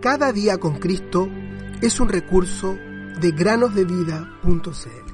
[0.00, 1.28] Cada día con Cristo
[1.82, 2.76] es un recurso
[3.20, 5.08] de granosdevida.cl.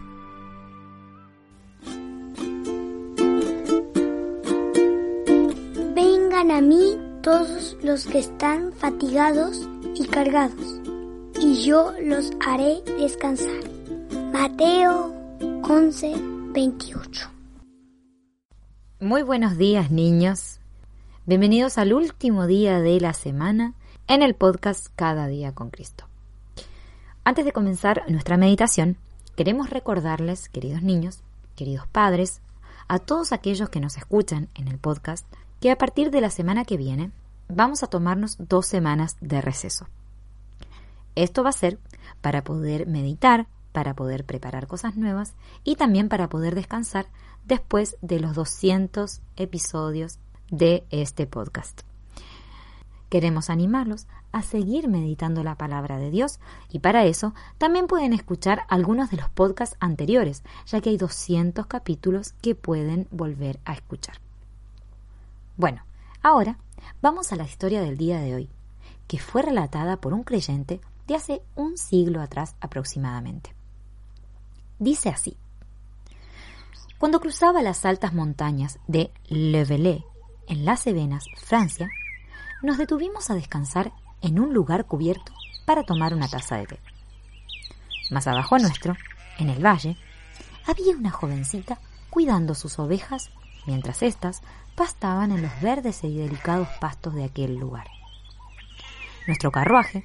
[5.94, 10.82] Vengan a mí todos los que están fatigados y cargados,
[11.40, 13.64] y yo los haré descansar.
[14.34, 15.14] Mateo
[15.62, 16.14] 11,
[16.52, 17.30] 28.
[19.00, 20.60] Muy buenos días niños.
[21.26, 23.72] Bienvenidos al último día de la semana
[24.08, 26.04] en el podcast Cada día con Cristo.
[27.24, 28.98] Antes de comenzar nuestra meditación,
[29.34, 31.22] queremos recordarles, queridos niños,
[31.56, 32.42] queridos padres,
[32.88, 35.26] a todos aquellos que nos escuchan en el podcast,
[35.62, 37.10] que a partir de la semana que viene
[37.48, 39.86] vamos a tomarnos dos semanas de receso.
[41.14, 41.78] Esto va a ser
[42.20, 45.32] para poder meditar, para poder preparar cosas nuevas
[45.64, 47.06] y también para poder descansar
[47.46, 50.18] después de los 200 episodios
[50.50, 51.82] de este podcast.
[53.08, 58.62] Queremos animarlos a seguir meditando la palabra de Dios y para eso también pueden escuchar
[58.68, 64.16] algunos de los podcasts anteriores, ya que hay 200 capítulos que pueden volver a escuchar.
[65.56, 65.84] Bueno,
[66.22, 66.58] ahora
[67.00, 68.50] vamos a la historia del día de hoy,
[69.06, 73.54] que fue relatada por un creyente de hace un siglo atrás aproximadamente.
[74.80, 75.36] Dice así.
[76.98, 80.04] Cuando cruzaba las altas montañas de Le Velay,
[80.48, 81.88] en las Cevenas, Francia,
[82.62, 83.92] nos detuvimos a descansar
[84.22, 85.32] en un lugar cubierto
[85.64, 86.80] para tomar una taza de té.
[88.10, 88.96] Más abajo nuestro,
[89.38, 89.96] en el valle,
[90.66, 91.78] había una jovencita
[92.10, 93.30] cuidando sus ovejas
[93.66, 94.42] mientras éstas
[94.76, 97.86] pastaban en los verdes y delicados pastos de aquel lugar.
[99.26, 100.04] Nuestro carruaje,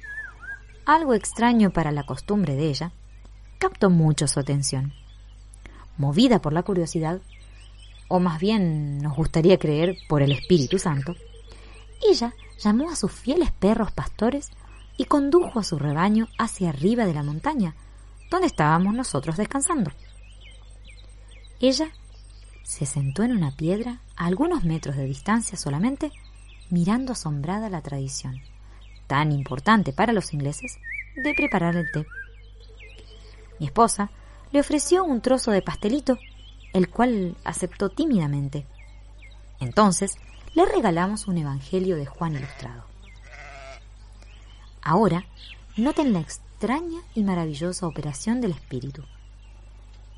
[0.86, 2.92] algo extraño para la costumbre de ella,
[3.58, 4.92] captó mucho su atención.
[5.98, 7.20] Movida por la curiosidad,
[8.10, 11.14] o más bien nos gustaría creer por el Espíritu Santo,
[12.06, 14.50] ella llamó a sus fieles perros pastores
[14.96, 17.76] y condujo a su rebaño hacia arriba de la montaña,
[18.28, 19.92] donde estábamos nosotros descansando.
[21.60, 21.92] Ella
[22.64, 26.10] se sentó en una piedra a algunos metros de distancia solamente,
[26.68, 28.40] mirando asombrada la tradición,
[29.06, 30.80] tan importante para los ingleses,
[31.14, 32.04] de preparar el té.
[33.60, 34.10] Mi esposa
[34.50, 36.18] le ofreció un trozo de pastelito,
[36.72, 38.66] el cual aceptó tímidamente.
[39.60, 40.16] Entonces
[40.54, 42.84] le regalamos un Evangelio de Juan Ilustrado.
[44.82, 45.24] Ahora,
[45.76, 49.04] noten la extraña y maravillosa operación del Espíritu.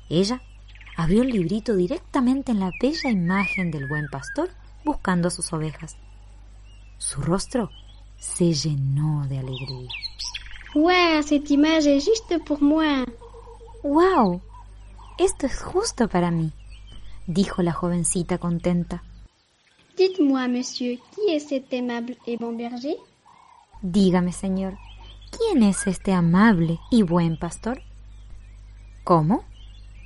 [0.09, 0.41] Ella
[0.95, 4.49] abrió el librito directamente en la bella imagen del buen pastor
[4.83, 5.97] buscando a sus ovejas.
[6.97, 7.69] Su rostro
[8.17, 9.89] se llenó de alegría.
[10.75, 11.21] ¡Wow!
[11.21, 13.05] Cette image est juste pour moi.
[13.83, 14.41] ¡Wow!
[15.23, 16.51] Esto es justo para mí,
[17.27, 19.03] dijo la jovencita contenta.
[19.95, 22.97] Dites-moi, monsieur, qui est cet aimable et bon berger
[23.81, 24.73] Dígame, señor,
[25.31, 27.81] ¿quién es este amable y buen pastor?
[29.05, 29.45] ¿Cómo?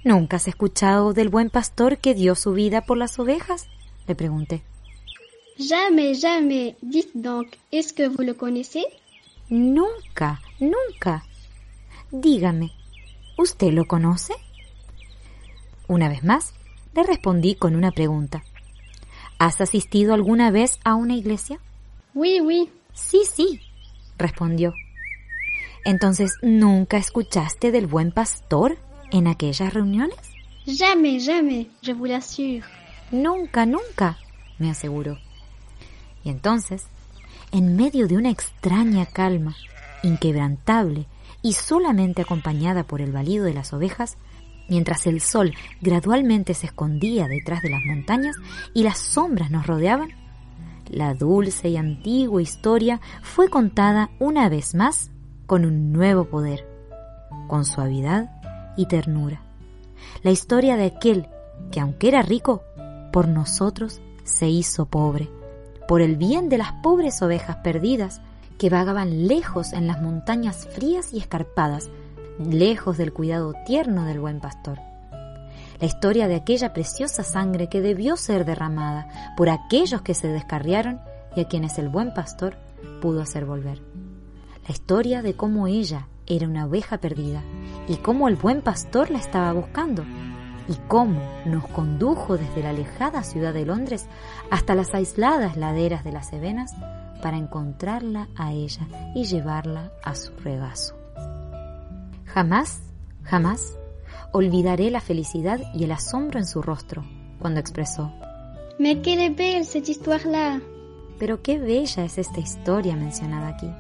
[0.04, 3.66] ¿Nunca has escuchado del buen pastor que dio su vida por las ovejas?
[4.08, 4.62] le pregunté.
[5.58, 6.76] Jamais, jamais.
[6.84, 8.86] Dites donc, est-ce que vous le connaissez
[9.50, 11.24] Nunca, nunca.
[12.12, 12.72] Dígame,
[13.36, 14.34] ¿usted lo conoce?
[15.88, 16.54] Una vez más,
[16.94, 18.44] le respondí con una pregunta.
[19.40, 21.60] ¿Has asistido alguna vez a una iglesia?
[22.14, 22.70] Oui, oui.
[22.94, 23.62] Sí, sí,
[24.18, 24.74] respondió.
[25.86, 28.78] Entonces, ¿nunca escuchaste del buen pastor
[29.12, 30.18] en aquellas reuniones?
[30.66, 32.66] Jamais, jamais, je vous l'assure.
[33.12, 34.18] Nunca, nunca,
[34.58, 35.18] me aseguró.
[36.26, 36.84] Y entonces,
[37.54, 39.56] en medio de una extraña calma,
[40.04, 41.06] inquebrantable
[41.42, 44.18] y solamente acompañada por el balido de las ovejas,
[44.70, 48.36] mientras el sol gradualmente se escondía detrás de las montañas
[48.74, 50.10] y las sombras nos rodeaban,
[50.90, 55.12] la dulce y antigua historia fue contada una vez más
[55.46, 56.66] con un nuevo poder,
[57.48, 58.32] con suavidad
[58.78, 59.42] y ternura.
[60.24, 61.28] La historia de aquel
[61.72, 62.64] que, aunque era rico,
[63.12, 65.30] por nosotros se hizo pobre,
[65.88, 68.22] por el bien de las pobres ovejas perdidas
[68.58, 71.90] que vagaban lejos en las montañas frías y escarpadas,
[72.40, 74.80] lejos del cuidado tierno del buen pastor.
[75.80, 81.00] La historia de aquella preciosa sangre que debió ser derramada por aquellos que se descarriaron
[81.36, 82.58] y a quienes el buen pastor
[83.02, 83.82] pudo hacer volver.
[84.68, 87.44] La historia de cómo ella era una oveja perdida
[87.88, 90.04] y cómo el buen pastor la estaba buscando
[90.68, 94.08] y cómo nos condujo desde la alejada ciudad de Londres
[94.52, 96.74] hasta las aisladas laderas de las Cevenas
[97.22, 100.97] para encontrarla a ella y llevarla a su regazo.
[102.38, 102.84] Jamás,
[103.24, 103.80] jamás
[104.32, 107.04] olvidaré la felicidad y el asombro en su rostro
[107.40, 108.14] cuando expresó
[108.78, 110.62] Me quedé ver cette histoire-là.
[111.18, 113.72] Pero qué bella es esta historia mencionada aquí.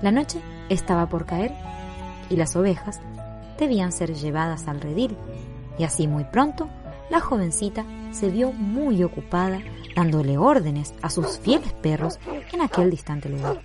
[0.00, 1.50] La noche estaba por caer
[2.30, 3.00] y las ovejas
[3.58, 5.16] debían ser llevadas al redil,
[5.76, 6.68] y así muy pronto
[7.10, 9.58] la jovencita se vio muy ocupada
[9.96, 12.20] dándole órdenes a sus fieles perros
[12.52, 13.60] en aquel distante lugar.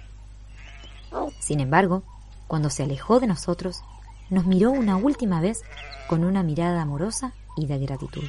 [1.39, 2.01] Sin embargo,
[2.49, 3.83] cuando se alejó de nosotros,
[4.31, 5.61] nos miró una última vez
[6.07, 8.23] con una mirada amorosa y de gratitud.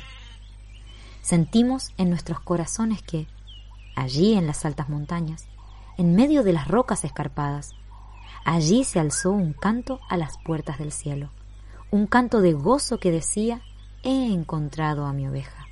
[1.22, 3.26] Sentimos en nuestros corazones que,
[3.96, 5.46] allí en las altas montañas,
[5.96, 7.70] en medio de las rocas escarpadas,
[8.44, 11.30] allí se alzó un canto a las puertas del cielo,
[11.90, 13.62] un canto de gozo que decía,
[14.02, 15.66] he encontrado a mi oveja.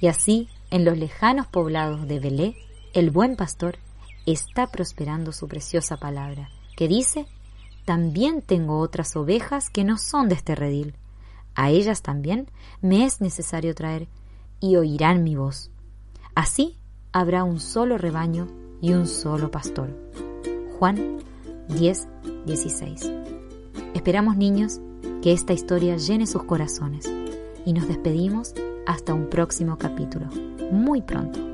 [0.00, 2.56] Y así, en los lejanos poblados de Belé,
[2.94, 3.76] el buen pastor
[4.24, 7.26] está prosperando su preciosa palabra, que dice,
[7.84, 10.94] también tengo otras ovejas que no son de este redil.
[11.54, 12.48] A ellas también
[12.80, 14.08] me es necesario traer,
[14.60, 15.70] y oirán mi voz.
[16.34, 16.78] Así
[17.12, 18.48] habrá un solo rebaño
[18.80, 19.90] y un solo pastor.
[20.78, 21.18] Juan
[21.68, 22.08] 10,
[22.46, 23.12] 16.
[23.94, 24.80] Esperamos, niños,
[25.22, 27.10] que esta historia llene sus corazones
[27.64, 28.54] y nos despedimos
[28.86, 30.26] hasta un próximo capítulo,
[30.70, 31.53] muy pronto.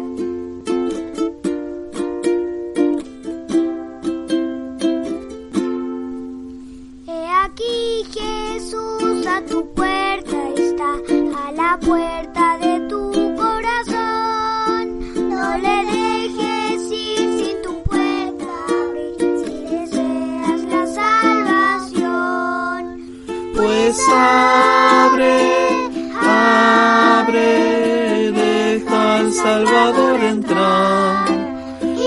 [29.31, 31.25] Salvador entrar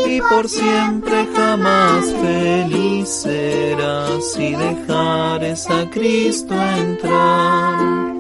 [0.07, 8.14] y por siempre jamás feliz serás si dejares a Cristo entrar.